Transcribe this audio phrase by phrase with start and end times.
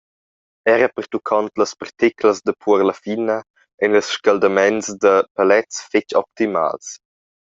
[0.75, 3.37] Era pertuccont las particlas da puorla fina
[3.81, 6.85] ein ils scaldaments da pellets fetg optimals.